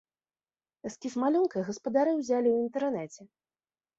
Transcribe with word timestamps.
Эскіз 0.89 1.13
малюнка 1.23 1.57
гаспадары 1.69 2.11
ўзялі 2.17 2.49
ў 2.53 2.57
інтэрнэце. 2.69 3.21